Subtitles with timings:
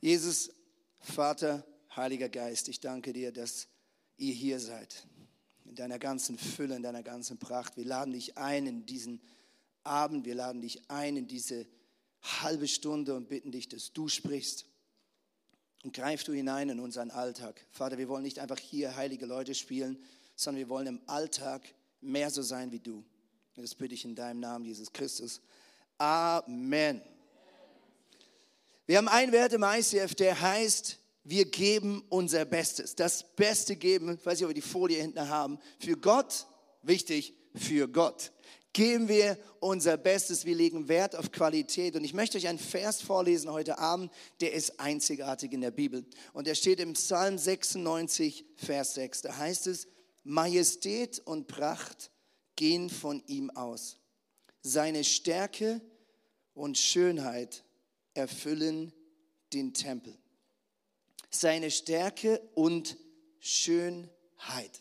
[0.00, 0.50] Jesus,
[0.98, 3.68] Vater, Heiliger Geist, ich danke dir, dass
[4.16, 5.06] ihr hier seid,
[5.66, 7.76] in deiner ganzen Fülle, in deiner ganzen Pracht.
[7.76, 9.20] Wir laden dich ein in diesen
[9.84, 11.66] Abend, wir laden dich ein in diese
[12.22, 14.66] halbe Stunde und bitten dich, dass du sprichst.
[15.82, 17.66] Und greif du hinein in unseren Alltag.
[17.70, 20.02] Vater, wir wollen nicht einfach hier heilige Leute spielen,
[20.34, 21.62] sondern wir wollen im Alltag
[22.00, 23.04] mehr so sein wie du.
[23.54, 25.40] Das bitte ich in deinem Namen, Jesus Christus.
[25.98, 27.02] Amen.
[28.90, 32.96] Wir haben einen Wert im ICF, der heißt, wir geben unser Bestes.
[32.96, 36.48] Das Beste geben, ich weiß nicht, ob wir die Folie hinten haben, für Gott,
[36.82, 38.32] wichtig, für Gott.
[38.72, 41.94] Geben wir unser Bestes, wir legen Wert auf Qualität.
[41.94, 46.04] Und ich möchte euch einen Vers vorlesen heute Abend, der ist einzigartig in der Bibel.
[46.32, 49.22] Und der steht im Psalm 96, Vers 6.
[49.22, 49.86] Da heißt es,
[50.24, 52.10] Majestät und Pracht
[52.56, 54.00] gehen von ihm aus.
[54.62, 55.80] Seine Stärke
[56.54, 57.62] und Schönheit
[58.20, 58.92] erfüllen
[59.52, 60.16] den Tempel.
[61.30, 62.96] Seine Stärke und
[63.38, 64.80] Schönheit.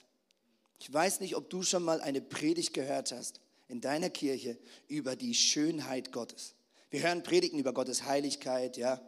[0.80, 5.16] Ich weiß nicht, ob du schon mal eine Predigt gehört hast in deiner Kirche über
[5.16, 6.56] die Schönheit Gottes.
[6.90, 9.02] Wir hören Predigten über Gottes Heiligkeit, ja,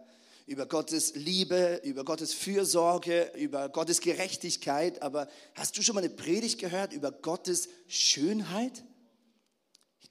[0.46, 5.02] über Gottes Liebe, über Gottes Fürsorge, über Gottes Gerechtigkeit.
[5.02, 8.84] Aber hast du schon mal eine Predigt gehört über Gottes Schönheit?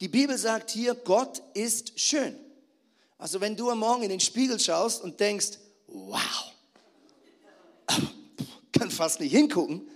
[0.00, 2.34] Die Bibel sagt hier, Gott ist schön.
[3.20, 6.52] Also wenn du am Morgen in den Spiegel schaust und denkst, wow,
[8.72, 9.86] kann fast nicht hingucken,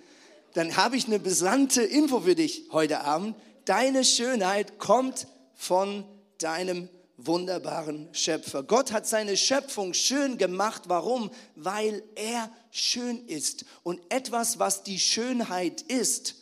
[0.53, 3.35] dann habe ich eine besandte Info für dich heute Abend.
[3.65, 6.05] Deine Schönheit kommt von
[6.37, 8.63] deinem wunderbaren Schöpfer.
[8.63, 10.83] Gott hat seine Schöpfung schön gemacht.
[10.89, 11.31] Warum?
[11.57, 13.65] Weil er schön ist.
[13.85, 16.35] Und etwas, was die Schönheit ist,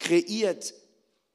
[0.00, 0.74] kreiert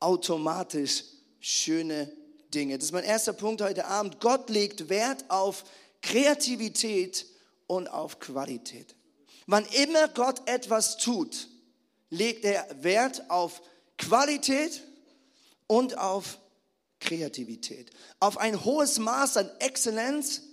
[0.02, 1.06] automatisch
[1.40, 2.12] schöne
[2.54, 2.78] Dinge.
[2.78, 4.20] Das ist mein erster Punkt heute Abend.
[4.20, 5.64] Gott legt Wert auf
[6.02, 7.26] Kreativität
[7.68, 8.96] und auf Qualität.
[9.48, 11.48] Wann immer Gott etwas tut,
[12.10, 13.62] legt er Wert auf
[13.98, 14.84] Qualität
[15.68, 16.40] und auf
[17.00, 17.92] Kreativität.
[18.20, 20.44] Auf ein hohes Maß an Exzellenz,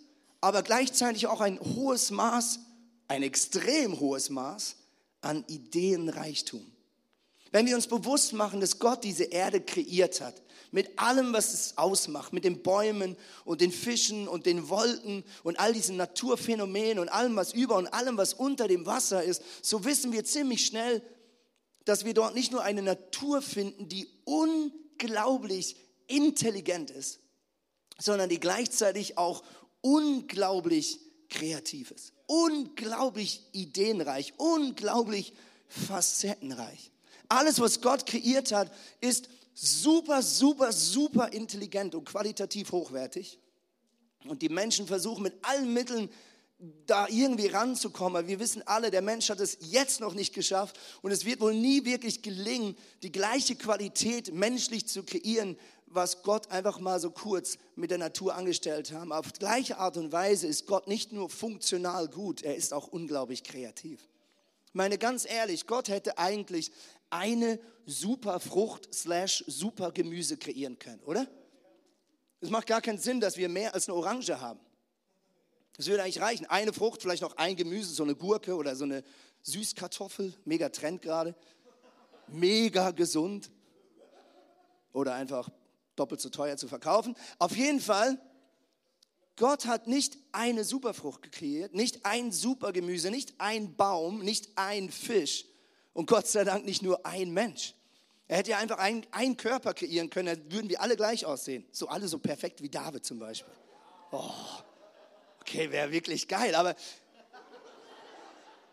[0.40, 2.60] aber gleichzeitig auch ein hohes Maß,
[3.08, 4.76] ein extrem hohes Maß
[5.20, 6.64] an Ideenreichtum.
[7.52, 10.42] Wenn wir uns bewusst machen, dass Gott diese Erde kreiert hat,
[10.76, 13.16] mit allem, was es ausmacht, mit den Bäumen
[13.46, 17.86] und den Fischen und den Wolken und all diesen Naturphänomenen und allem, was über und
[17.86, 21.00] allem, was unter dem Wasser ist, so wissen wir ziemlich schnell,
[21.86, 25.76] dass wir dort nicht nur eine Natur finden, die unglaublich
[26.08, 27.20] intelligent ist,
[27.98, 29.44] sondern die gleichzeitig auch
[29.80, 31.00] unglaublich
[31.30, 35.32] kreativ ist, unglaublich ideenreich, unglaublich
[35.68, 36.92] facettenreich.
[37.30, 38.70] Alles, was Gott kreiert hat,
[39.00, 43.38] ist super, super, super intelligent und qualitativ hochwertig.
[44.28, 46.10] Und die Menschen versuchen mit allen Mitteln
[46.86, 48.16] da irgendwie ranzukommen.
[48.16, 51.40] Aber wir wissen alle, der Mensch hat es jetzt noch nicht geschafft und es wird
[51.40, 57.10] wohl nie wirklich gelingen, die gleiche Qualität menschlich zu kreieren, was Gott einfach mal so
[57.10, 59.12] kurz mit der Natur angestellt haben.
[59.12, 63.44] Auf gleiche Art und Weise ist Gott nicht nur funktional gut, er ist auch unglaublich
[63.44, 64.00] kreativ.
[64.66, 66.70] Ich meine ganz ehrlich, Gott hätte eigentlich
[67.16, 71.26] eine super Frucht slash super Gemüse kreieren können, oder?
[72.40, 74.60] Es macht gar keinen Sinn, dass wir mehr als eine Orange haben.
[75.76, 76.46] Das würde eigentlich reichen.
[76.46, 79.02] Eine Frucht, vielleicht noch ein Gemüse, so eine Gurke oder so eine
[79.42, 81.34] Süßkartoffel, mega Trend gerade.
[82.28, 83.50] Mega gesund.
[84.92, 85.50] Oder einfach
[85.94, 87.14] doppelt so teuer zu verkaufen.
[87.38, 88.18] Auf jeden Fall,
[89.36, 95.44] Gott hat nicht eine Superfrucht kreiert, nicht ein Supergemüse, nicht ein Baum, nicht ein Fisch,
[95.96, 97.74] und Gott sei Dank nicht nur ein Mensch.
[98.28, 101.64] Er hätte ja einfach einen, Körper kreieren können, dann würden wir alle gleich aussehen.
[101.72, 103.54] So alle so perfekt wie David zum Beispiel.
[104.10, 104.30] Oh,
[105.40, 106.76] okay, wäre wirklich geil, aber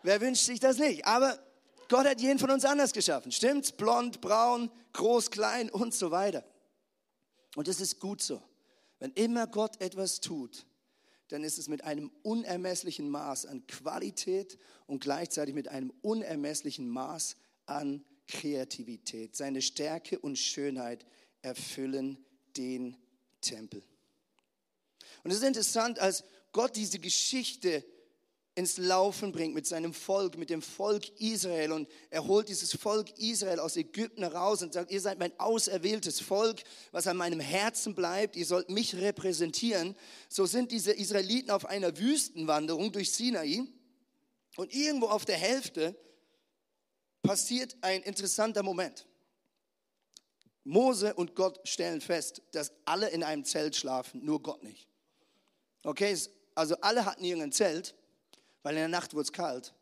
[0.01, 1.05] wer wünscht sich das nicht?
[1.05, 1.39] Aber
[1.87, 3.31] Gott hat jeden von uns anders geschaffen.
[3.31, 3.71] Stimmt's?
[3.71, 6.43] Blond, braun, groß, klein und so weiter.
[7.55, 8.41] Und das ist gut so.
[8.99, 10.65] Wenn immer Gott etwas tut,
[11.29, 17.35] dann ist es mit einem unermesslichen Maß an Qualität und gleichzeitig mit einem unermesslichen Maß
[17.65, 19.35] an Kreativität.
[19.35, 21.05] Seine Stärke und Schönheit
[21.41, 22.23] erfüllen
[22.57, 22.95] den
[23.41, 23.83] Tempel.
[25.23, 27.83] Und es ist interessant, als Gott diese Geschichte
[28.55, 31.71] ins Laufen bringt mit seinem Volk, mit dem Volk Israel.
[31.71, 36.19] Und er holt dieses Volk Israel aus Ägypten heraus und sagt, ihr seid mein auserwähltes
[36.19, 38.35] Volk, was an meinem Herzen bleibt.
[38.35, 39.95] Ihr sollt mich repräsentieren.
[40.29, 43.63] So sind diese Israeliten auf einer Wüstenwanderung durch Sinai.
[44.55, 45.95] Und irgendwo auf der Hälfte
[47.23, 49.07] passiert ein interessanter Moment.
[50.63, 54.87] Mose und Gott stellen fest, dass alle in einem Zelt schlafen, nur Gott nicht.
[55.83, 56.15] Okay,
[56.55, 57.95] also alle hatten irgendein Zelt
[58.63, 59.73] weil in der Nacht wurde es kalt.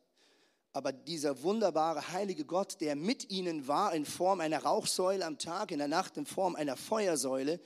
[0.74, 5.72] Aber dieser wunderbare heilige Gott, der mit ihnen war in Form einer Rauchsäule am Tag,
[5.72, 7.60] in der Nacht in Form einer Feuersäule,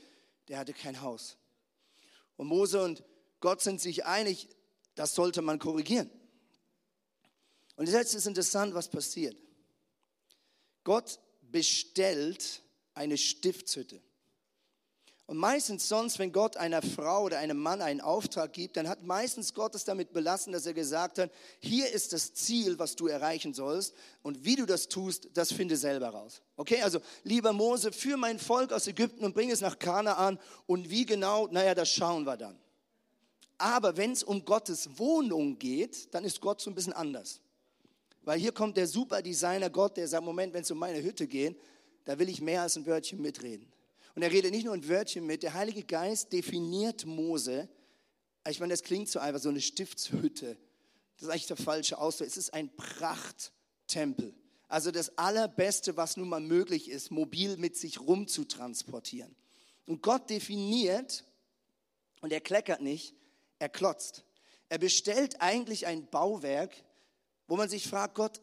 [0.47, 1.37] der hatte kein Haus.
[2.37, 3.03] Und Mose und
[3.39, 4.49] Gott sind sich einig,
[4.95, 6.09] das sollte man korrigieren.
[7.75, 9.35] Und jetzt ist interessant, was passiert.
[10.83, 12.61] Gott bestellt
[12.93, 14.01] eine Stiftshütte.
[15.27, 19.03] Und meistens sonst, wenn Gott einer Frau oder einem Mann einen Auftrag gibt, dann hat
[19.03, 23.07] meistens Gott es damit belassen, dass er gesagt hat, hier ist das Ziel, was du
[23.07, 26.43] erreichen sollst und wie du das tust, das finde selber raus.
[26.57, 30.37] Okay, also lieber Mose, führ mein Volk aus Ägypten und bring es nach Kanaan
[30.67, 32.59] und wie genau, naja, das schauen wir dann.
[33.57, 37.41] Aber wenn es um Gottes Wohnung geht, dann ist Gott so ein bisschen anders.
[38.21, 41.59] Weil hier kommt der Superdesigner Gott, der sagt, Moment, wenn es um meine Hütte geht,
[42.03, 43.71] da will ich mehr als ein Wörtchen mitreden.
[44.15, 47.67] Und er redet nicht nur ein Wörtchen mit, der Heilige Geist definiert Mose.
[48.47, 50.57] Ich meine, das klingt so einfach, so eine Stiftshütte.
[51.15, 52.27] Das ist eigentlich der falsche Ausdruck.
[52.27, 54.33] Es ist ein Prachttempel.
[54.67, 59.35] Also das Allerbeste, was nun mal möglich ist, mobil mit sich rumzutransportieren.
[59.85, 61.25] Und Gott definiert,
[62.21, 63.13] und er kleckert nicht,
[63.59, 64.23] er klotzt.
[64.69, 66.73] Er bestellt eigentlich ein Bauwerk,
[67.47, 68.41] wo man sich fragt, Gott,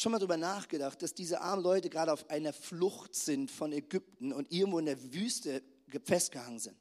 [0.00, 4.32] schon mal darüber nachgedacht, dass diese armen Leute gerade auf einer Flucht sind von Ägypten
[4.32, 5.62] und irgendwo in der Wüste
[6.04, 6.76] festgehangen sind?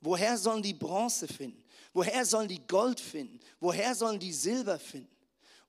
[0.00, 1.62] Woher sollen die Bronze finden?
[1.92, 3.38] Woher sollen die Gold finden?
[3.60, 5.14] Woher sollen die Silber finden?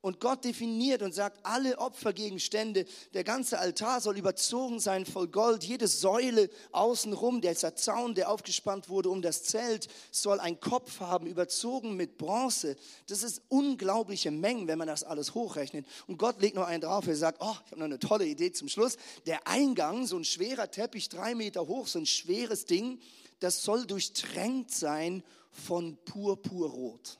[0.04, 2.84] Und Gott definiert und sagt, alle Opfergegenstände,
[3.14, 5.64] der ganze Altar soll überzogen sein voll Gold.
[5.64, 11.26] Jede Säule außenrum, der Zaun, der aufgespannt wurde um das Zelt, soll einen Kopf haben,
[11.26, 12.76] überzogen mit Bronze.
[13.08, 15.86] Das ist unglaubliche Mengen, wenn man das alles hochrechnet.
[16.06, 18.52] Und Gott legt noch einen drauf, er sagt, oh, ich habe noch eine tolle Idee
[18.52, 18.98] zum Schluss.
[19.26, 23.00] Der Eingang, so ein schwerer Teppich, drei Meter hoch, so ein schweres Ding,
[23.40, 27.20] das soll durchtränkt sein von Purpurrot.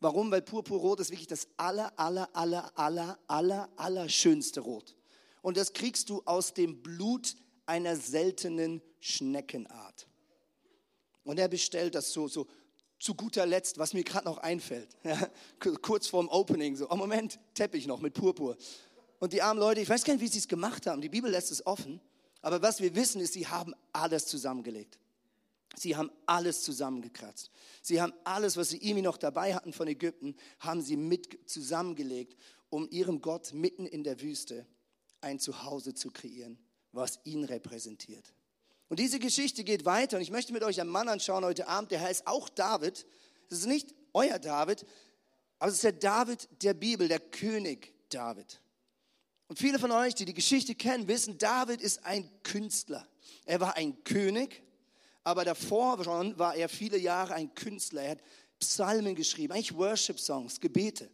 [0.00, 0.30] Warum?
[0.30, 4.96] Weil Purpurrot ist wirklich das aller, aller, aller, aller, aller, aller schönste Rot.
[5.42, 7.36] Und das kriegst du aus dem Blut
[7.66, 10.08] einer seltenen Schneckenart.
[11.22, 12.46] Und er bestellt das so, so
[12.98, 14.88] zu guter Letzt, was mir gerade noch einfällt.
[15.04, 15.30] Ja,
[15.82, 18.56] kurz vorm Opening, so, oh Moment, Teppich noch mit Purpur.
[19.18, 21.00] Und die armen Leute, ich weiß gar nicht, wie sie es gemacht haben.
[21.00, 22.00] Die Bibel lässt es offen.
[22.42, 24.98] Aber was wir wissen, ist, sie haben alles zusammengelegt.
[25.76, 27.50] Sie haben alles zusammengekratzt.
[27.80, 32.36] Sie haben alles, was sie irgendwie noch dabei hatten von Ägypten, haben sie mit zusammengelegt,
[32.68, 34.66] um ihrem Gott mitten in der Wüste
[35.20, 36.58] ein Zuhause zu kreieren,
[36.92, 38.34] was ihn repräsentiert.
[38.88, 41.92] Und diese Geschichte geht weiter und ich möchte mit euch einen Mann anschauen heute Abend,
[41.92, 43.06] der heißt auch David.
[43.48, 44.84] Das ist nicht euer David,
[45.60, 48.60] aber es ist der David der Bibel, der König David.
[49.46, 53.06] Und viele von euch, die die Geschichte kennen, wissen, David ist ein Künstler.
[53.44, 54.62] Er war ein König,
[55.24, 58.02] aber davor schon war er viele Jahre ein Künstler.
[58.02, 58.22] Er hat
[58.58, 61.10] Psalmen geschrieben, eigentlich Worship-Songs, Gebete.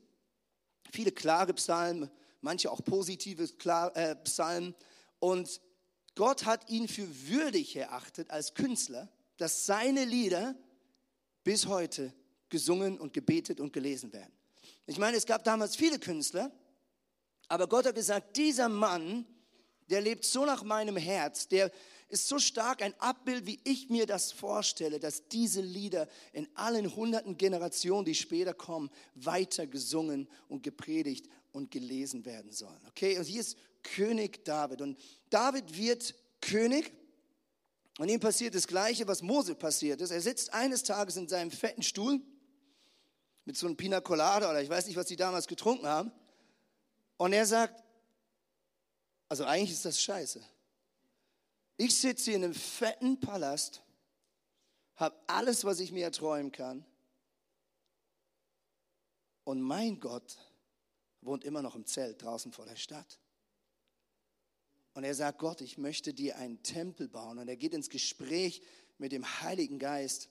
[0.92, 2.10] Viele klare Psalmen,
[2.40, 3.48] manche auch positive
[3.94, 4.74] äh, Psalmen.
[5.18, 5.60] Und
[6.14, 10.54] Gott hat ihn für würdig erachtet als Künstler, dass seine Lieder
[11.44, 12.12] bis heute
[12.48, 14.32] gesungen und gebetet und gelesen werden.
[14.86, 16.50] Ich meine, es gab damals viele Künstler,
[17.48, 19.26] aber Gott hat gesagt, dieser Mann,
[19.88, 21.70] der lebt so nach meinem Herz, der
[22.08, 26.94] ist so stark ein Abbild, wie ich mir das vorstelle, dass diese Lieder in allen
[26.94, 32.80] hunderten Generationen, die später kommen, weiter gesungen und gepredigt und gelesen werden sollen.
[32.88, 34.82] Okay, und hier ist König David.
[34.82, 34.98] Und
[35.30, 36.92] David wird König
[37.98, 40.10] und ihm passiert das Gleiche, was Mose passiert ist.
[40.10, 42.20] Er sitzt eines Tages in seinem fetten Stuhl
[43.44, 46.12] mit so einem Pina Colada oder ich weiß nicht, was sie damals getrunken haben.
[47.16, 47.82] Und er sagt,
[49.28, 50.42] also eigentlich ist das scheiße.
[51.76, 53.82] Ich sitze hier in einem fetten Palast,
[54.94, 56.84] habe alles, was ich mir erträumen kann.
[59.44, 60.38] Und mein Gott
[61.20, 63.20] wohnt immer noch im Zelt draußen vor der Stadt.
[64.94, 67.38] Und er sagt, Gott, ich möchte dir einen Tempel bauen.
[67.38, 68.62] Und er geht ins Gespräch
[68.96, 70.30] mit dem Heiligen Geist.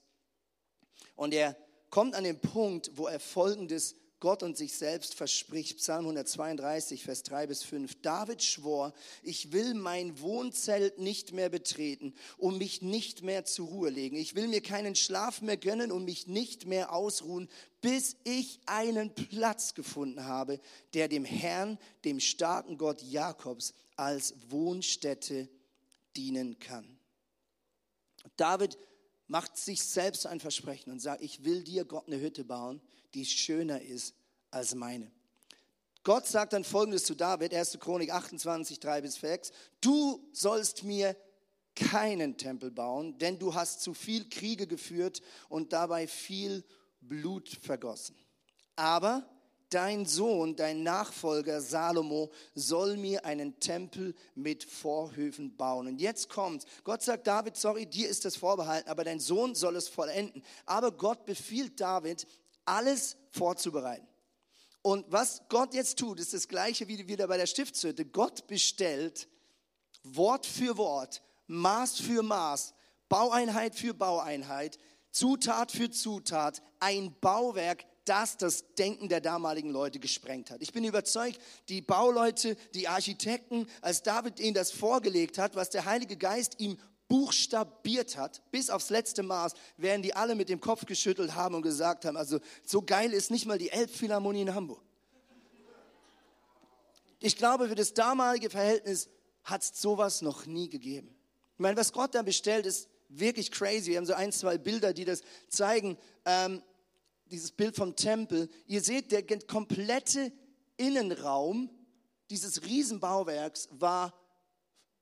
[1.14, 1.56] Und er
[1.90, 5.78] kommt an den Punkt, wo er Folgendes Gott und sich selbst verspricht.
[5.78, 8.00] Psalm 132, Vers 3 bis 5.
[8.02, 13.90] David schwor, ich will mein Wohnzelt nicht mehr betreten, um mich nicht mehr zur Ruhe
[13.90, 14.16] legen.
[14.16, 17.48] Ich will mir keinen Schlaf mehr gönnen und mich nicht mehr ausruhen,
[17.80, 20.60] bis ich einen Platz gefunden habe,
[20.94, 25.48] der dem Herrn, dem starken Gott Jakobs, als Wohnstätte
[26.16, 26.98] dienen kann.
[28.36, 28.76] David
[29.28, 32.80] macht sich selbst ein Versprechen und sagt, ich will dir Gott eine Hütte bauen,
[33.14, 34.14] die schöner ist
[34.50, 35.10] als meine.
[36.04, 37.78] Gott sagt dann folgendes zu David, 1.
[37.80, 41.16] Chronik 28, 3 bis 6, du sollst mir
[41.74, 46.64] keinen Tempel bauen, denn du hast zu viel Kriege geführt und dabei viel
[47.00, 48.16] Blut vergossen.
[48.76, 49.28] Aber
[49.76, 55.86] dein Sohn, dein Nachfolger Salomo soll mir einen Tempel mit Vorhöfen bauen.
[55.86, 59.76] Und jetzt kommt, Gott sagt David, sorry, dir ist das vorbehalten, aber dein Sohn soll
[59.76, 60.42] es vollenden.
[60.64, 62.26] Aber Gott befiehlt David,
[62.64, 64.08] alles vorzubereiten.
[64.80, 68.06] Und was Gott jetzt tut, ist das gleiche wie wieder bei der Stiftshütte.
[68.06, 69.28] Gott bestellt
[70.04, 72.72] Wort für Wort, Maß für Maß,
[73.10, 74.78] Baueinheit für Baueinheit,
[75.10, 80.62] Zutat für Zutat, ein Bauwerk, das das Denken der damaligen Leute gesprengt hat.
[80.62, 85.84] Ich bin überzeugt, die Bauleute, die Architekten, als David ihnen das vorgelegt hat, was der
[85.84, 90.86] Heilige Geist ihm buchstabiert hat, bis aufs letzte Maß, werden die alle mit dem Kopf
[90.86, 94.82] geschüttelt haben und gesagt haben, also so geil ist nicht mal die Elbphilharmonie in Hamburg.
[97.20, 99.08] Ich glaube, für das damalige Verhältnis
[99.44, 101.14] hat es sowas noch nie gegeben.
[101.54, 103.90] Ich meine, was Gott da bestellt, ist wirklich crazy.
[103.90, 105.96] Wir haben so ein, zwei Bilder, die das zeigen.
[106.24, 106.62] Ähm,
[107.30, 108.48] dieses Bild vom Tempel.
[108.66, 110.32] Ihr seht, der komplette
[110.76, 111.70] Innenraum
[112.30, 114.12] dieses Riesenbauwerks war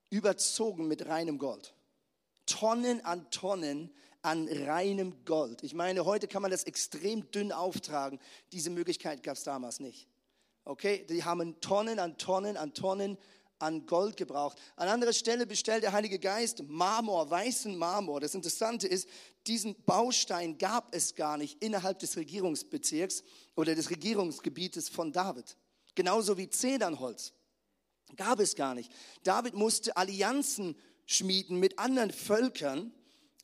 [0.09, 1.73] überzogen mit reinem Gold.
[2.45, 3.91] Tonnen an Tonnen
[4.21, 5.63] an reinem Gold.
[5.63, 8.19] Ich meine, heute kann man das extrem dünn auftragen.
[8.51, 10.07] Diese Möglichkeit gab es damals nicht.
[10.63, 13.17] Okay, die haben Tonnen an Tonnen an Tonnen
[13.59, 14.57] an Gold gebraucht.
[14.75, 18.19] An anderer Stelle bestellt der Heilige Geist Marmor, weißen Marmor.
[18.19, 19.07] Das Interessante ist,
[19.47, 23.23] diesen Baustein gab es gar nicht innerhalb des Regierungsbezirks
[23.55, 25.57] oder des Regierungsgebietes von David.
[25.95, 27.33] Genauso wie Zedernholz.
[28.15, 28.91] Gab es gar nicht.
[29.23, 32.93] David musste Allianzen schmieden mit anderen Völkern,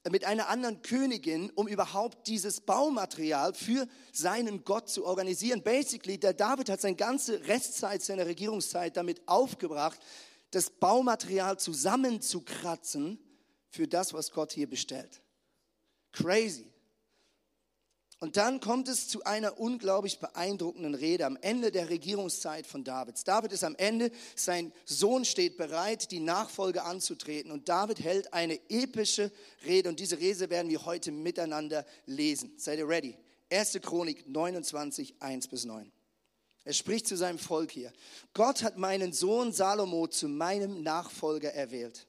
[0.10, 5.62] mit einer anderen Königin, um überhaupt dieses Baumaterial für seinen Gott zu organisieren.
[5.62, 10.00] Basically, der David hat seine ganze Restzeit seiner Regierungszeit damit aufgebracht,
[10.50, 13.20] das Baumaterial zusammenzukratzen
[13.70, 15.22] für das, was Gott hier bestellt.
[16.12, 16.70] Crazy.
[18.21, 23.23] Und dann kommt es zu einer unglaublich beeindruckenden Rede am Ende der Regierungszeit von Davids.
[23.23, 27.51] David ist am Ende, sein Sohn steht bereit, die Nachfolge anzutreten.
[27.51, 29.31] Und David hält eine epische
[29.65, 29.89] Rede.
[29.89, 32.53] Und diese Rede werden wir heute miteinander lesen.
[32.57, 33.17] Seid ihr ready?
[33.49, 33.79] 1.
[33.81, 35.91] Chronik 29, 1 bis 9.
[36.63, 37.91] Er spricht zu seinem Volk hier.
[38.35, 42.05] Gott hat meinen Sohn Salomo zu meinem Nachfolger erwählt.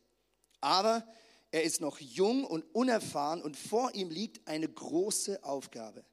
[0.60, 1.06] Aber
[1.52, 6.04] er ist noch jung und unerfahren und vor ihm liegt eine große Aufgabe.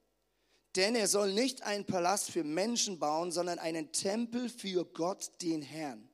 [0.76, 5.62] Denn er soll nicht einen Palast für Menschen bauen, sondern einen Tempel für Gott, den
[5.62, 6.10] Herrn.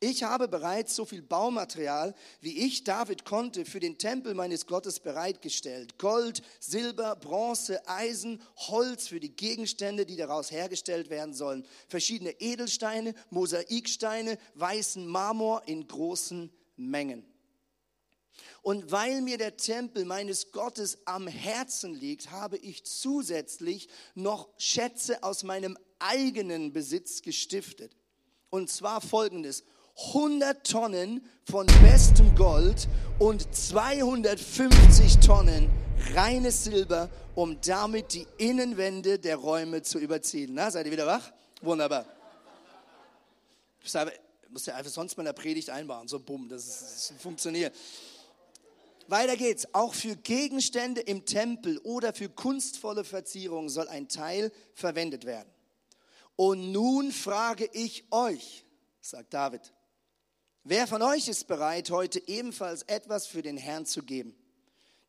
[0.00, 4.98] Ich habe bereits so viel Baumaterial, wie ich David konnte, für den Tempel meines Gottes
[5.00, 5.96] bereitgestellt.
[5.98, 11.64] Gold, Silber, Bronze, Eisen, Holz für die Gegenstände, die daraus hergestellt werden sollen.
[11.88, 17.33] Verschiedene Edelsteine, Mosaiksteine, weißen Marmor in großen Mengen.
[18.62, 25.22] Und weil mir der Tempel meines Gottes am Herzen liegt, habe ich zusätzlich noch Schätze
[25.22, 27.96] aus meinem eigenen Besitz gestiftet.
[28.50, 29.64] Und zwar folgendes.
[30.08, 32.88] 100 Tonnen von bestem Gold
[33.18, 35.70] und 250 Tonnen
[36.14, 40.50] reines Silber, um damit die Innenwände der Räume zu überziehen.
[40.54, 41.32] Na, seid ihr wieder wach?
[41.62, 42.06] Wunderbar.
[43.82, 43.92] Ich
[44.48, 47.74] muss ja einfach sonst mal in der Predigt einbauen, so bumm, das, ist, das funktioniert.
[49.08, 49.66] Weiter geht's.
[49.74, 55.50] Auch für Gegenstände im Tempel oder für kunstvolle Verzierungen soll ein Teil verwendet werden.
[56.36, 58.64] Und nun frage ich euch,
[59.00, 59.72] sagt David,
[60.64, 64.34] wer von euch ist bereit, heute ebenfalls etwas für den Herrn zu geben?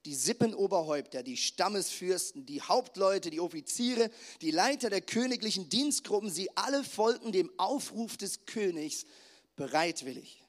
[0.05, 4.11] Die Sippenoberhäupter, die Stammesfürsten, die Hauptleute, die Offiziere,
[4.41, 9.05] die Leiter der königlichen Dienstgruppen, sie alle folgten dem Aufruf des Königs
[9.55, 10.43] bereitwillig.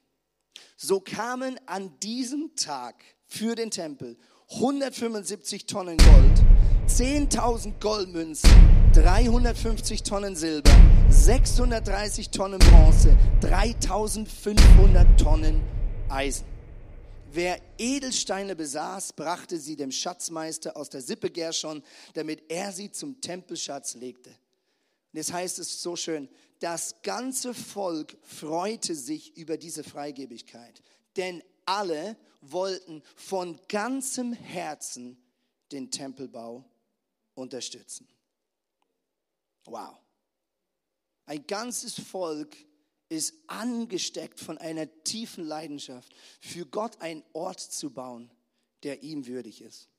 [0.75, 4.17] So kamen an diesem Tag für den Tempel
[4.49, 6.43] 175 Tonnen Gold,
[6.87, 8.49] 10.000 Goldmünzen,
[8.93, 10.71] 350 Tonnen Silber,
[11.09, 15.61] 630 Tonnen Bronze, 3500 Tonnen
[16.09, 16.45] Eisen.
[17.33, 23.19] Wer Edelsteine besaß, brachte sie dem Schatzmeister aus der Sippe Gershon, damit er sie zum
[23.19, 24.29] Tempelschatz legte.
[24.29, 26.29] Und jetzt heißt es so schön,
[26.61, 30.81] das ganze Volk freute sich über diese Freigebigkeit,
[31.17, 35.21] denn alle wollten von ganzem Herzen
[35.71, 36.65] den Tempelbau
[37.35, 38.07] unterstützen.
[39.65, 39.97] Wow.
[41.25, 42.55] Ein ganzes Volk
[43.09, 48.31] ist angesteckt von einer tiefen Leidenschaft, für Gott einen Ort zu bauen,
[48.83, 49.89] der ihm würdig ist.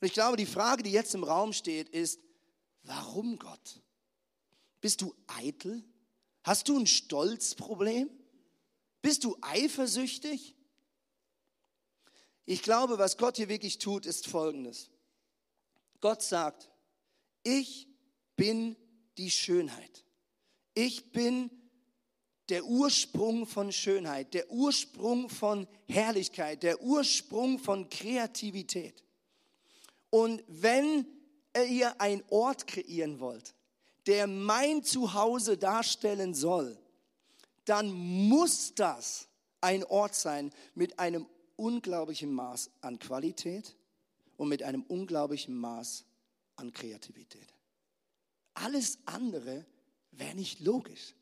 [0.00, 2.20] Und ich glaube, die Frage, die jetzt im Raum steht, ist,
[2.82, 3.80] warum Gott?
[4.80, 5.82] Bist du eitel?
[6.42, 8.10] Hast du ein Stolzproblem?
[9.00, 10.54] Bist du eifersüchtig?
[12.46, 14.90] Ich glaube, was Gott hier wirklich tut, ist Folgendes.
[16.00, 16.70] Gott sagt,
[17.42, 17.88] ich
[18.36, 18.76] bin
[19.16, 20.04] die Schönheit.
[20.74, 21.50] Ich bin
[22.50, 29.02] der Ursprung von Schönheit, der Ursprung von Herrlichkeit, der Ursprung von Kreativität.
[30.10, 31.06] Und wenn
[31.56, 33.54] ihr einen Ort kreieren wollt,
[34.06, 36.78] der mein Zuhause darstellen soll,
[37.64, 39.28] dann muss das
[39.62, 43.76] ein Ort sein mit einem unglaublichen Maß an Qualität
[44.36, 46.04] und mit einem unglaublichen Maß
[46.56, 47.54] an Kreativität.
[48.54, 49.66] Alles andere
[50.12, 51.14] wäre nicht logisch.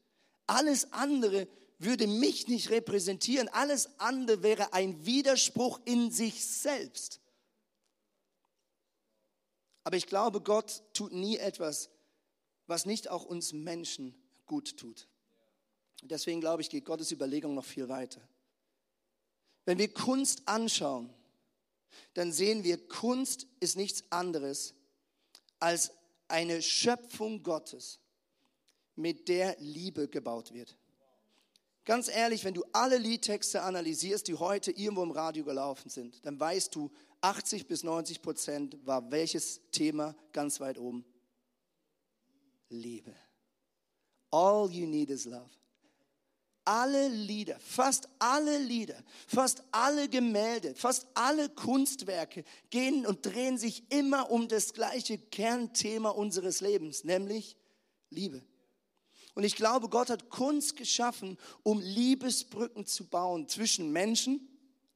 [0.47, 1.49] Alles andere
[1.79, 3.49] würde mich nicht repräsentieren.
[3.49, 7.21] Alles andere wäre ein Widerspruch in sich selbst.
[9.85, 11.91] Aber ich glaube, Gott tut nie etwas,
[12.67, 14.15] was nicht auch uns Menschen
[14.47, 15.09] gut tut.
[16.03, 18.21] Deswegen glaube ich, geht Gottes Überlegung noch viel weiter.
[19.65, 21.11] Wenn wir Kunst anschauen,
[22.15, 24.75] dann sehen wir, Kunst ist nichts anderes
[25.59, 25.93] als
[26.29, 28.01] eine Schöpfung Gottes,
[28.95, 30.77] mit der Liebe gebaut wird.
[31.85, 36.39] Ganz ehrlich, wenn du alle Liedtexte analysierst, die heute irgendwo im Radio gelaufen sind, dann
[36.39, 36.91] weißt du,
[37.23, 41.05] 80 bis 90 Prozent war welches Thema ganz weit oben?
[42.69, 43.15] Liebe.
[44.31, 45.51] All you need is love.
[46.65, 53.83] Alle Lieder, fast alle Lieder, fast alle Gemälde, fast alle Kunstwerke gehen und drehen sich
[53.91, 57.57] immer um das gleiche Kernthema unseres Lebens, nämlich
[58.11, 58.43] Liebe.
[59.35, 64.49] Und ich glaube, Gott hat Kunst geschaffen, um Liebesbrücken zu bauen zwischen Menschen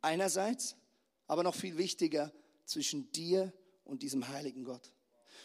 [0.03, 0.77] einerseits,
[1.27, 2.33] aber noch viel wichtiger
[2.65, 3.53] zwischen dir
[3.85, 4.93] und diesem heiligen Gott.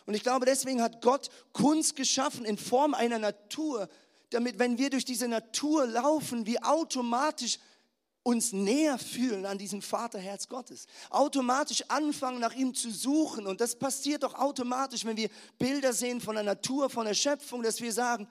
[0.05, 3.87] Und ich glaube, deswegen hat Gott Kunst geschaffen in Form einer Natur,
[4.31, 7.59] damit, wenn wir durch diese Natur laufen, wir automatisch
[8.23, 10.85] uns näher fühlen an diesem Vaterherz Gottes.
[11.09, 13.47] Automatisch anfangen, nach ihm zu suchen.
[13.47, 17.63] Und das passiert doch automatisch, wenn wir Bilder sehen von der Natur, von der Schöpfung,
[17.63, 18.27] dass wir sagen,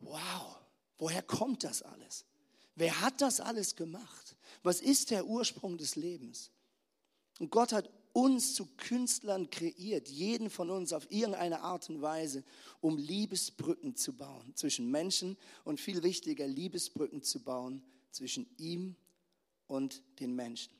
[0.00, 0.58] wow,
[0.98, 2.24] woher kommt das alles?
[2.74, 4.36] Wer hat das alles gemacht?
[4.62, 6.50] Was ist der Ursprung des Lebens?
[7.38, 12.44] Und Gott hat uns zu Künstlern kreiert, jeden von uns auf irgendeine Art und Weise,
[12.80, 18.96] um Liebesbrücken zu bauen zwischen Menschen und viel wichtiger, Liebesbrücken zu bauen zwischen ihm
[19.66, 20.72] und den Menschen.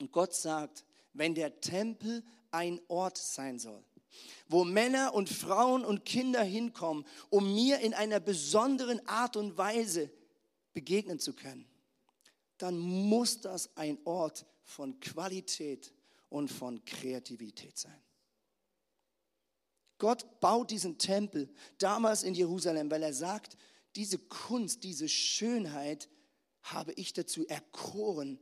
[0.00, 3.84] Und Gott sagt, wenn der Tempel ein Ort sein soll,
[4.48, 10.10] wo Männer und Frauen und Kinder hinkommen, um mir in einer besonderen Art und Weise
[10.72, 11.66] begegnen zu können,
[12.58, 15.93] dann muss das ein Ort von Qualität
[16.34, 18.02] und von Kreativität sein.
[19.98, 23.56] Gott baut diesen Tempel damals in Jerusalem, weil er sagt,
[23.94, 26.08] diese Kunst, diese Schönheit
[26.62, 28.40] habe ich dazu erkoren,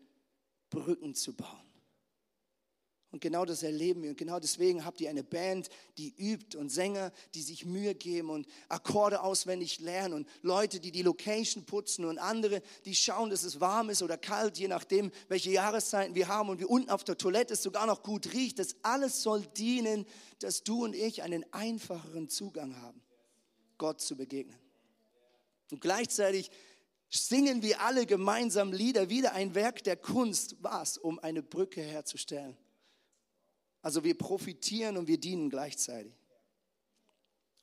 [0.71, 1.72] Brücken zu bauen.
[3.13, 4.11] Und genau das erleben wir.
[4.11, 8.31] Und genau deswegen habt ihr eine Band, die übt und Sänger, die sich Mühe geben
[8.31, 13.43] und Akkorde auswendig lernen und Leute, die die Location putzen und andere, die schauen, dass
[13.43, 17.05] es warm ist oder kalt, je nachdem, welche Jahreszeiten wir haben und wir unten auf
[17.05, 18.59] der Toilette es sogar noch gut riecht.
[18.59, 20.07] Das alles soll dienen,
[20.39, 23.03] dass du und ich einen einfacheren Zugang haben,
[23.77, 24.59] Gott zu begegnen.
[25.71, 26.51] Und gleichzeitig
[27.11, 32.57] singen wir alle gemeinsam Lieder, wieder ein Werk der Kunst, was, um eine Brücke herzustellen
[33.83, 36.15] also wir profitieren und wir dienen gleichzeitig.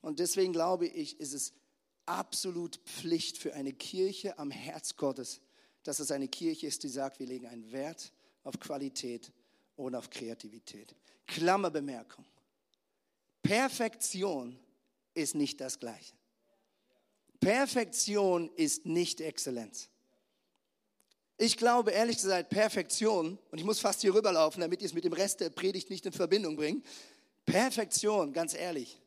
[0.02, 1.54] Und deswegen glaube ich, ist es
[2.06, 5.42] absolut Pflicht für eine Kirche am Herz Gottes,
[5.84, 8.12] dass es eine Kirche ist, die sagt, wir legen einen Wert
[8.44, 9.32] auf Qualität
[9.76, 10.96] und auf Kreativität.
[11.28, 12.26] Klammerbemerkung.
[13.42, 14.60] Perfektion
[15.14, 16.14] ist nicht das Gleiche.
[17.40, 19.89] Perfektion ist nicht Exzellenz.
[21.42, 25.06] Ich glaube ehrlich gesagt, Perfektion, und ich muss fast hier rüberlaufen, damit ihr es mit
[25.06, 26.86] dem Rest der Predigt nicht in Verbindung bringt.
[27.46, 29.02] Perfektion, ganz ehrlich,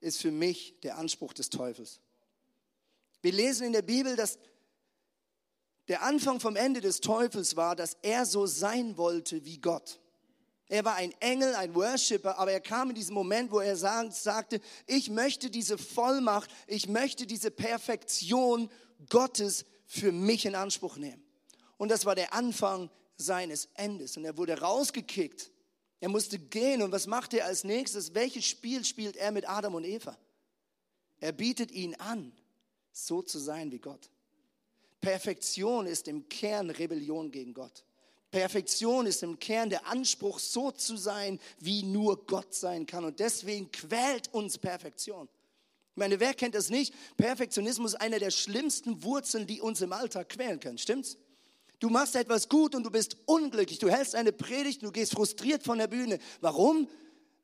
[0.00, 2.00] ist für mich der Anspruch des Teufels.
[3.22, 4.40] Wir lesen in der Bibel, dass
[5.86, 10.00] der Anfang vom Ende des Teufels war, dass er so sein wollte wie Gott.
[10.66, 14.60] Er war ein Engel, ein Worshipper, aber er kam in diesem Moment, wo er sagte,
[14.88, 18.68] ich möchte diese Vollmacht, ich möchte diese Perfektion
[19.08, 21.29] Gottes für mich in Anspruch nehmen.
[21.80, 24.18] Und das war der Anfang seines Endes.
[24.18, 25.50] Und er wurde rausgekickt.
[25.98, 26.82] Er musste gehen.
[26.82, 28.12] Und was macht er als nächstes?
[28.12, 30.18] Welches Spiel spielt er mit Adam und Eva?
[31.20, 32.32] Er bietet ihnen an,
[32.92, 34.10] so zu sein wie Gott.
[35.00, 37.82] Perfektion ist im Kern Rebellion gegen Gott.
[38.30, 43.06] Perfektion ist im Kern der Anspruch, so zu sein, wie nur Gott sein kann.
[43.06, 45.30] Und deswegen quält uns Perfektion.
[45.92, 46.94] Ich meine, wer kennt das nicht?
[47.16, 50.76] Perfektionismus ist eine der schlimmsten Wurzeln, die uns im Alltag quälen können.
[50.76, 51.16] Stimmt's?
[51.80, 53.78] Du machst etwas gut und du bist unglücklich.
[53.78, 56.18] Du hältst eine Predigt und du gehst frustriert von der Bühne.
[56.40, 56.88] Warum?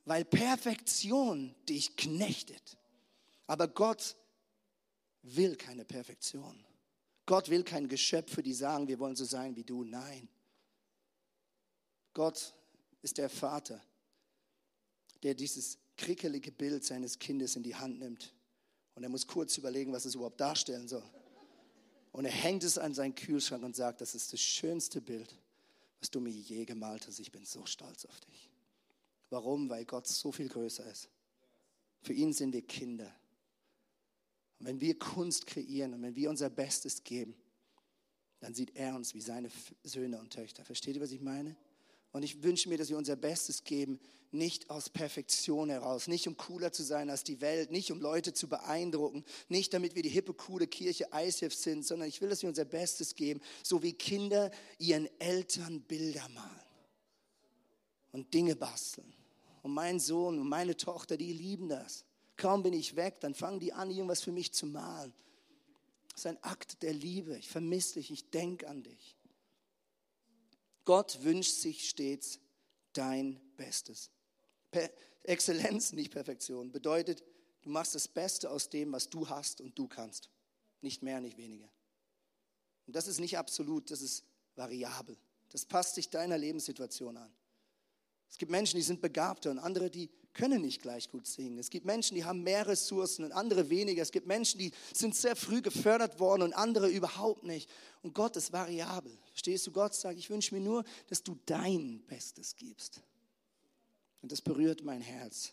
[0.07, 2.79] weil Perfektion dich knechtet.
[3.47, 4.17] Aber Gott
[5.23, 6.65] will keine Perfektion.
[7.27, 9.83] Gott will kein Geschöpfe, die sagen, wir wollen so sein wie du.
[9.83, 10.29] Nein.
[12.15, 12.55] Gott
[13.03, 13.83] ist der Vater,
[15.25, 18.33] der dieses krickelige Bild seines Kindes in die Hand nimmt.
[18.95, 21.03] Und er muss kurz überlegen, was es überhaupt darstellen soll.
[22.17, 25.35] Und er hängt es an seinen Kühlschrank und sagt, das ist das schönste Bild,
[26.01, 27.21] was du mir je gemalt hast.
[27.21, 28.49] Ich bin so stolz auf dich.
[29.29, 29.69] Warum?
[29.69, 31.11] Weil Gott so viel größer ist.
[32.01, 33.15] Für ihn sind wir Kinder.
[34.59, 37.35] Und wenn wir Kunst kreieren und wenn wir unser Bestes geben,
[38.41, 39.51] dann sieht er uns wie seine
[39.83, 40.65] Söhne und Töchter.
[40.65, 41.55] Versteht ihr, was ich meine?
[42.17, 44.01] Und ich wünsche mir, dass wir unser Bestes geben,
[44.33, 48.33] nicht aus Perfektion heraus, nicht um cooler zu sein als die Welt, nicht um Leute
[48.33, 52.41] zu beeindrucken, nicht damit wir die hippe, coole Kirche ISF sind, sondern ich will, dass
[52.41, 56.67] wir unser Bestes geben, so wie Kinder ihren Eltern Bilder malen
[58.13, 59.13] und Dinge basteln.
[59.63, 62.07] Und mein Sohn und meine Tochter, die lieben das.
[62.39, 65.13] Kaum bin ich weg, dann fangen die an, irgendwas für mich zu malen.
[66.13, 67.37] Das ist ein Akt der Liebe.
[67.37, 69.16] Ich vermisse dich, ich denke an dich.
[70.87, 72.39] Gott wünscht sich stets
[72.95, 74.11] dein Bestes.
[74.71, 74.91] Per
[75.25, 77.23] Exzellenz, nicht Perfektion, bedeutet,
[77.63, 80.31] du machst das Beste aus dem, was du hast und du kannst.
[80.81, 81.69] Nicht mehr, nicht weniger.
[82.87, 85.19] Und das ist nicht absolut, das ist variabel.
[85.51, 87.35] Das passt sich deiner Lebenssituation an.
[88.29, 91.59] Es gibt Menschen, die sind begabter und andere, die können nicht gleich gut singen.
[91.59, 94.03] Es gibt Menschen, die haben mehr Ressourcen und andere weniger.
[94.03, 97.71] Es gibt Menschen, die sind sehr früh gefördert worden und andere überhaupt nicht.
[98.03, 99.17] Und Gott ist variabel.
[99.31, 99.73] Verstehst du?
[99.73, 103.01] Gott sagt, ich wünsche mir nur, dass du dein Bestes gibst.
[104.21, 105.53] Und das berührt mein Herz.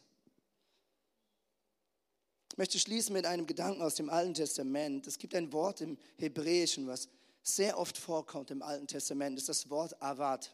[2.51, 5.07] Ich möchte schließen mit einem Gedanken aus dem Alten Testament.
[5.07, 7.07] Es gibt ein Wort im Hebräischen, was
[7.41, 9.37] sehr oft vorkommt im Alten Testament.
[9.37, 10.53] Das ist das Wort Avad.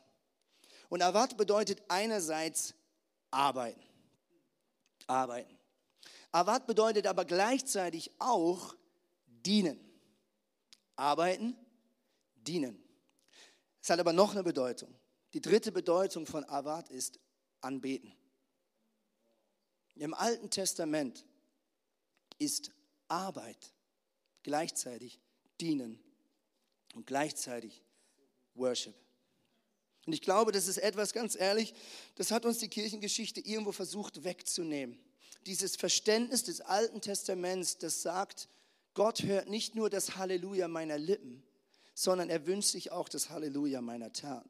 [0.90, 2.74] Und Avad bedeutet einerseits
[3.32, 3.82] arbeiten.
[5.08, 5.58] Arbeiten.
[6.32, 8.76] Avad bedeutet aber gleichzeitig auch
[9.28, 9.80] dienen.
[10.96, 11.56] Arbeiten,
[12.36, 12.84] dienen.
[13.82, 14.94] Es hat aber noch eine Bedeutung.
[15.34, 17.20] Die dritte Bedeutung von Avad ist
[17.62, 18.14] anbeten.
[19.96, 21.26] Im Alten Testament
[22.38, 22.72] ist
[23.08, 23.74] Arbeit
[24.44, 25.20] gleichzeitig
[25.60, 26.02] dienen
[26.96, 27.84] und gleichzeitig
[28.56, 28.96] Worship.
[30.10, 31.72] Und ich glaube, das ist etwas ganz ehrlich,
[32.16, 34.98] das hat uns die Kirchengeschichte irgendwo versucht wegzunehmen.
[35.46, 38.50] Dieses Verständnis des Alten Testaments, das sagt,
[38.96, 41.44] Gott hört nicht nur das Halleluja meiner Lippen,
[41.94, 44.50] sondern er wünscht sich auch das Halleluja meiner Taten.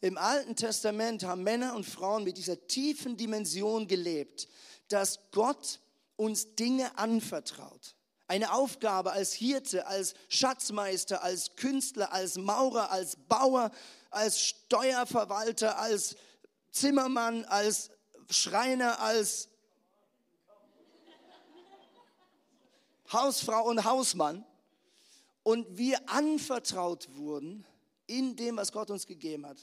[0.00, 4.48] Im Alten Testament haben Männer und Frauen mit dieser tiefen Dimension gelebt,
[4.88, 5.78] dass Gott
[6.16, 7.94] uns Dinge anvertraut.
[8.26, 13.70] Eine Aufgabe als Hirte, als Schatzmeister, als Künstler, als Maurer, als Bauer,
[14.10, 16.16] als Steuerverwalter, als
[16.70, 17.90] Zimmermann, als
[18.28, 19.48] Schreiner, als
[23.12, 24.44] Hausfrau und Hausmann.
[25.42, 27.64] Und wir anvertraut wurden,
[28.06, 29.58] in dem, was Gott uns gegeben hat,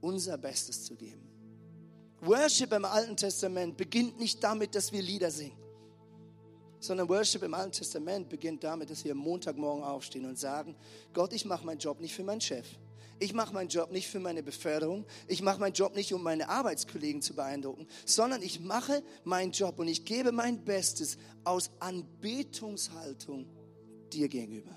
[0.00, 1.28] unser Bestes zu geben.
[2.20, 5.58] Worship im Alten Testament beginnt nicht damit, dass wir Lieder singen,
[6.80, 10.76] sondern Worship im Alten Testament beginnt damit, dass wir Montagmorgen aufstehen und sagen,
[11.12, 12.66] Gott, ich mache meinen Job nicht für meinen Chef.
[13.22, 15.06] Ich mache meinen Job nicht für meine Beförderung.
[15.28, 19.78] Ich mache meinen Job nicht, um meine Arbeitskollegen zu beeindrucken, sondern ich mache meinen Job
[19.78, 23.46] und ich gebe mein Bestes aus Anbetungshaltung
[24.12, 24.74] dir gegenüber.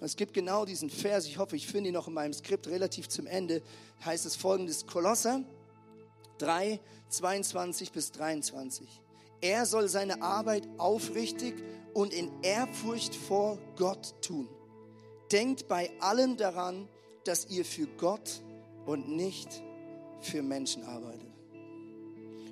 [0.00, 3.08] Es gibt genau diesen Vers, ich hoffe, ich finde ihn noch in meinem Skript relativ
[3.08, 3.62] zum Ende,
[4.04, 5.44] heißt es folgendes, Kolosser
[6.38, 9.00] 3, 22 bis 23.
[9.40, 11.54] Er soll seine Arbeit aufrichtig
[11.94, 14.48] und in Ehrfurcht vor Gott tun.
[15.30, 16.88] Denkt bei allem daran,
[17.24, 18.42] dass ihr für Gott
[18.86, 19.48] und nicht
[20.20, 21.32] für Menschen arbeitet.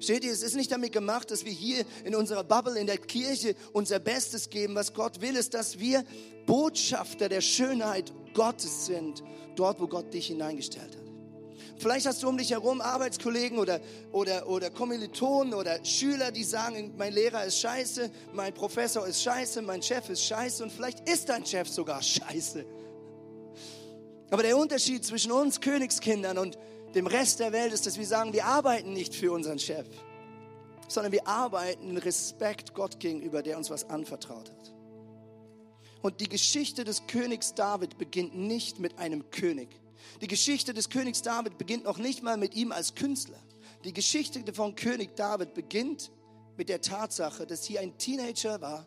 [0.01, 2.97] Steht ihr, es ist nicht damit gemacht, dass wir hier in unserer Bubble, in der
[2.97, 4.75] Kirche unser Bestes geben.
[4.75, 6.05] Was Gott will, ist, dass wir
[6.47, 9.23] Botschafter der Schönheit Gottes sind,
[9.57, 11.11] dort, wo Gott dich hineingestellt hat.
[11.77, 13.81] Vielleicht hast du um dich herum Arbeitskollegen oder,
[14.13, 19.63] oder, oder Kommilitonen oder Schüler, die sagen, mein Lehrer ist scheiße, mein Professor ist scheiße,
[19.63, 22.65] mein Chef ist scheiße und vielleicht ist dein Chef sogar scheiße.
[24.31, 26.59] Aber der Unterschied zwischen uns Königskindern und
[26.95, 29.87] dem Rest der Welt ist, dass wir sagen, wir arbeiten nicht für unseren Chef,
[30.88, 34.75] sondern wir arbeiten Respekt Gott gegenüber, der uns was anvertraut hat.
[36.03, 39.69] Und die Geschichte des Königs David beginnt nicht mit einem König.
[40.21, 43.38] Die Geschichte des Königs David beginnt noch nicht mal mit ihm als Künstler.
[43.85, 46.11] Die Geschichte von König David beginnt
[46.57, 48.87] mit der Tatsache, dass hier ein Teenager war,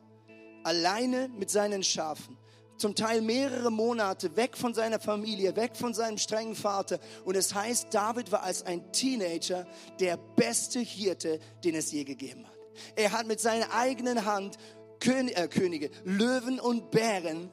[0.63, 2.37] alleine mit seinen Schafen,
[2.77, 6.99] zum Teil mehrere Monate weg von seiner Familie, weg von seinem strengen Vater.
[7.25, 9.65] Und es heißt, David war als ein Teenager
[9.99, 12.53] der beste Hirte, den es je gegeben hat.
[12.95, 14.57] Er hat mit seiner eigenen Hand
[14.99, 17.49] König, äh, Könige, Löwen und Bären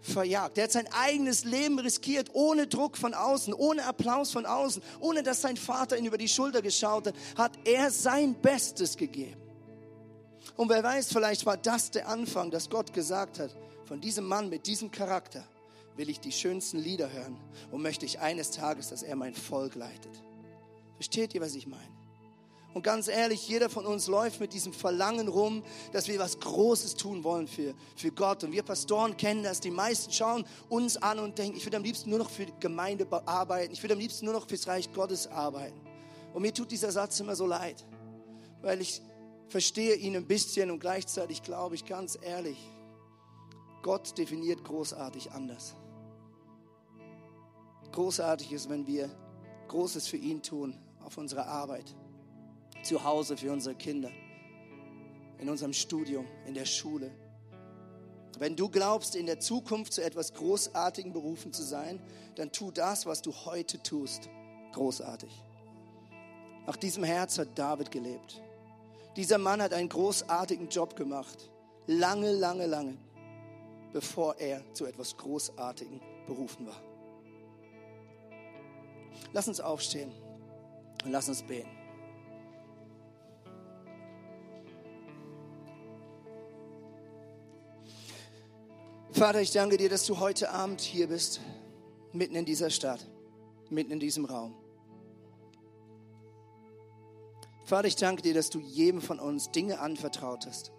[0.00, 0.58] verjagt.
[0.58, 5.22] Er hat sein eigenes Leben riskiert, ohne Druck von außen, ohne Applaus von außen, ohne
[5.22, 9.40] dass sein Vater ihn über die Schulter geschaut hat, hat er sein Bestes gegeben.
[10.56, 13.54] Und wer weiß, vielleicht war das der Anfang, dass Gott gesagt hat,
[13.90, 15.44] von diesem Mann mit diesem Charakter
[15.96, 17.36] will ich die schönsten Lieder hören
[17.72, 20.22] und möchte ich eines Tages, dass er mein Volk leitet.
[20.94, 21.90] Versteht ihr, was ich meine?
[22.72, 26.94] Und ganz ehrlich, jeder von uns läuft mit diesem Verlangen rum, dass wir was Großes
[26.94, 28.44] tun wollen für, für Gott.
[28.44, 29.58] Und wir Pastoren kennen das.
[29.58, 32.54] Die meisten schauen uns an und denken, ich würde am liebsten nur noch für die
[32.60, 33.72] Gemeinde arbeiten.
[33.72, 35.80] Ich würde am liebsten nur noch fürs Reich Gottes arbeiten.
[36.32, 37.84] Und mir tut dieser Satz immer so leid,
[38.62, 39.02] weil ich
[39.48, 42.56] verstehe ihn ein bisschen und gleichzeitig glaube ich ganz ehrlich,
[43.82, 45.74] Gott definiert großartig anders.
[47.92, 49.10] Großartig ist, wenn wir
[49.68, 51.94] Großes für ihn tun auf unserer Arbeit,
[52.82, 54.10] zu Hause für unsere Kinder,
[55.38, 57.10] in unserem Studium, in der Schule.
[58.38, 62.00] Wenn du glaubst, in der Zukunft zu etwas Großartigem berufen zu sein,
[62.36, 64.28] dann tu das, was du heute tust,
[64.72, 65.30] großartig.
[66.66, 68.42] Nach diesem Herz hat David gelebt.
[69.16, 71.50] Dieser Mann hat einen großartigen Job gemacht.
[71.86, 72.96] Lange, lange, lange
[73.92, 76.80] bevor er zu etwas Großartigem berufen war.
[79.32, 80.12] Lass uns aufstehen
[81.04, 81.70] und lass uns beten.
[89.12, 91.40] Vater, ich danke dir, dass du heute Abend hier bist,
[92.12, 93.06] mitten in dieser Stadt,
[93.68, 94.54] mitten in diesem Raum.
[97.64, 100.72] Vater, ich danke dir, dass du jedem von uns Dinge anvertraut hast.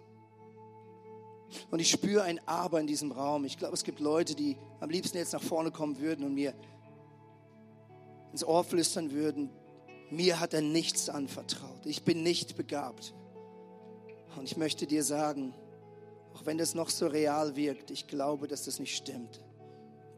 [1.70, 3.44] Und ich spüre ein Aber in diesem Raum.
[3.44, 6.54] Ich glaube, es gibt Leute, die am liebsten jetzt nach vorne kommen würden und mir
[8.32, 9.50] ins Ohr flüstern würden,
[10.10, 11.86] mir hat er nichts anvertraut.
[11.86, 13.14] Ich bin nicht begabt.
[14.36, 15.54] Und ich möchte dir sagen,
[16.34, 19.44] auch wenn das noch so real wirkt, ich glaube, dass das nicht stimmt.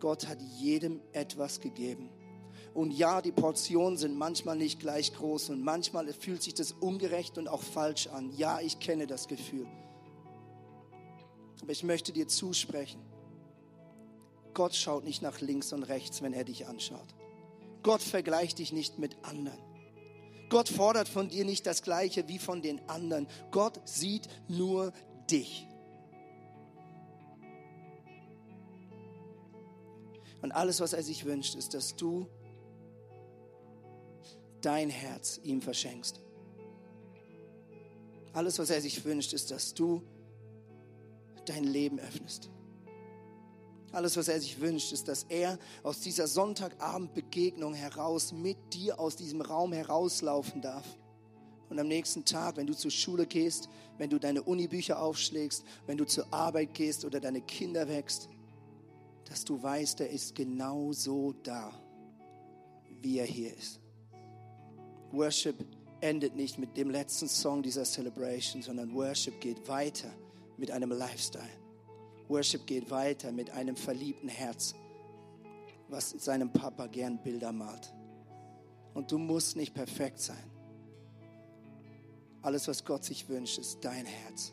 [0.00, 2.10] Gott hat jedem etwas gegeben.
[2.72, 7.38] Und ja, die Portionen sind manchmal nicht gleich groß und manchmal fühlt sich das ungerecht
[7.38, 8.32] und auch falsch an.
[8.36, 9.66] Ja, ich kenne das Gefühl.
[11.62, 13.00] Aber ich möchte dir zusprechen,
[14.54, 17.14] Gott schaut nicht nach links und rechts, wenn er dich anschaut.
[17.82, 19.58] Gott vergleicht dich nicht mit anderen.
[20.48, 23.26] Gott fordert von dir nicht das Gleiche wie von den anderen.
[23.50, 24.92] Gott sieht nur
[25.30, 25.66] dich.
[30.42, 32.28] Und alles, was er sich wünscht, ist, dass du
[34.60, 36.20] dein Herz ihm verschenkst.
[38.32, 40.02] Alles, was er sich wünscht, ist, dass du
[41.48, 42.50] dein Leben öffnest.
[43.94, 49.14] Alles, was er sich wünscht, ist, dass er aus dieser Sonntagabendbegegnung heraus mit dir aus
[49.14, 50.84] diesem Raum herauslaufen darf.
[51.70, 55.96] Und am nächsten Tag, wenn du zur Schule gehst, wenn du deine Unibücher aufschlägst, wenn
[55.96, 58.28] du zur Arbeit gehst oder deine Kinder wächst,
[59.26, 61.72] dass du weißt, er ist genau so da,
[63.00, 63.80] wie er hier ist.
[65.12, 65.64] Worship
[66.00, 70.10] endet nicht mit dem letzten Song dieser Celebration, sondern Worship geht weiter
[70.56, 71.44] mit einem Lifestyle.
[72.28, 74.74] Worship geht weiter mit einem verliebten Herz,
[75.88, 77.92] was seinem Papa gern Bilder malt.
[78.94, 80.50] Und du musst nicht perfekt sein.
[82.42, 84.52] Alles, was Gott sich wünscht, ist dein Herz.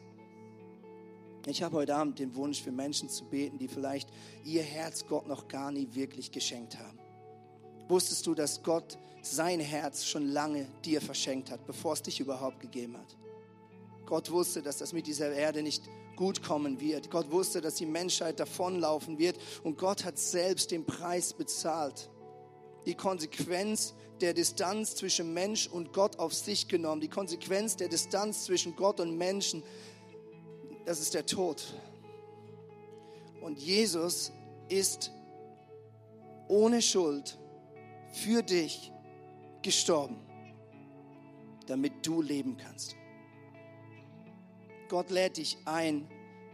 [1.48, 4.10] Ich habe heute Abend den Wunsch, für Menschen zu beten, die vielleicht
[4.46, 7.00] ihr Herz Gott noch gar nie wirklich geschenkt haben.
[7.88, 12.60] Wusstest du, dass Gott sein Herz schon lange dir verschenkt hat, bevor es dich überhaupt
[12.60, 13.18] gegeben hat?
[14.12, 15.84] Gott wusste, dass das mit dieser Erde nicht
[16.18, 17.10] gut kommen wird.
[17.10, 19.38] Gott wusste, dass die Menschheit davonlaufen wird.
[19.64, 22.10] Und Gott hat selbst den Preis bezahlt.
[22.86, 27.00] Die Konsequenz der Distanz zwischen Mensch und Gott auf sich genommen.
[27.00, 29.64] Die Konsequenz der Distanz zwischen Gott und Menschen,
[30.84, 31.74] das ist der Tod.
[33.40, 34.34] Und Jesus
[34.68, 35.10] ist
[36.50, 37.40] ohne Schuld
[38.12, 38.92] für dich
[39.62, 40.18] gestorben,
[41.66, 42.98] damit du leben kannst.
[44.92, 46.06] Gott lädt dich ein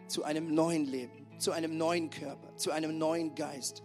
[0.08, 3.82] zu einem neuen Leben, zu einem neuen Körper, zu einem neuen Geist,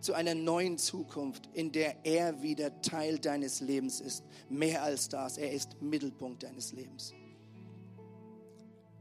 [0.00, 4.22] zu einer neuen Zukunft, in der er wieder Teil deines Lebens ist.
[4.48, 7.14] Mehr als das, er ist Mittelpunkt deines Lebens.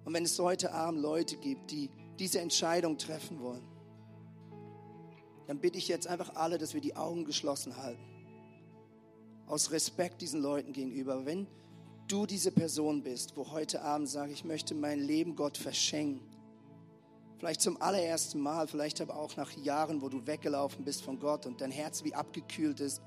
[0.06, 3.68] Und wenn es heute Abend Leute gibt, die diese Entscheidung treffen wollen,
[5.46, 8.02] dann bitte ich jetzt einfach alle, dass wir die Augen geschlossen halten.
[9.46, 11.28] Aus Respekt diesen Leuten gegenüber.
[11.28, 11.46] Wenn
[12.08, 16.22] du diese Person bist, wo heute Abend sage, ich möchte mein Leben Gott verschenken.
[17.38, 21.46] Vielleicht zum allerersten Mal, vielleicht aber auch nach Jahren, wo du weggelaufen bist von Gott
[21.46, 23.02] und dein Herz wie abgekühlt ist.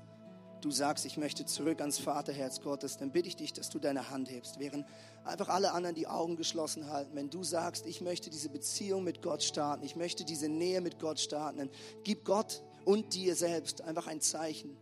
[0.61, 4.09] Du sagst, ich möchte zurück ans Vaterherz Gottes, dann bitte ich dich, dass du deine
[4.09, 4.85] Hand hebst, während
[5.23, 7.15] einfach alle anderen die Augen geschlossen halten.
[7.15, 10.99] Wenn du sagst, ich möchte diese Beziehung mit Gott starten, ich möchte diese Nähe mit
[10.99, 11.69] Gott starten, dann
[12.03, 14.77] gib Gott und dir selbst einfach ein Zeichen.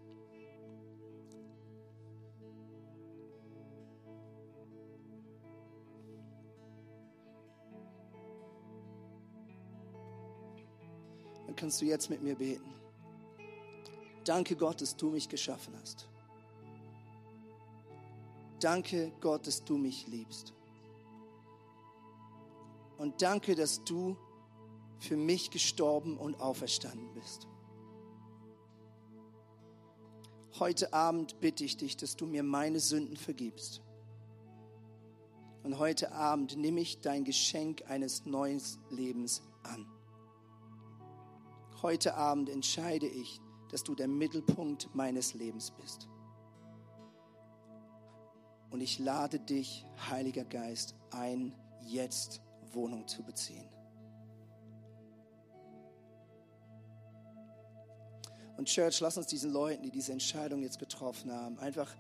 [11.58, 12.74] Kannst du jetzt mit mir beten.
[14.24, 16.08] Danke Gott, dass du mich geschaffen hast.
[18.60, 20.54] Danke Gott, dass du mich liebst.
[22.98, 24.18] Und danke, dass du
[25.00, 27.48] für mich gestorben und auferstanden bist.
[30.60, 33.82] Heute Abend bitte ich dich, dass du mir meine Sünden vergibst.
[35.64, 39.86] Und heute Abend nehme ich dein Geschenk eines neuen Lebens an.
[41.82, 46.08] Heute Abend entscheide ich, dass du der Mittelpunkt meines Lebens bist.
[48.72, 51.54] Und ich lade dich, Heiliger Geist, ein,
[51.86, 52.42] jetzt
[52.74, 53.70] Wohnung zu beziehen.
[58.58, 61.96] Und Church, lass uns diesen Leuten, die diese Entscheidung jetzt getroffen haben, einfach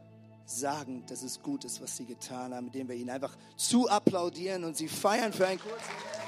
[0.45, 4.63] sagen, dass es gut ist, was sie getan haben, indem wir ihnen einfach zu applaudieren
[4.63, 6.26] und sie feiern für einen kurzen.